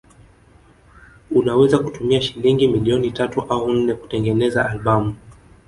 [1.31, 5.15] Unaweza kutumia shilingi milioni tatu au nne kutengeneza albamu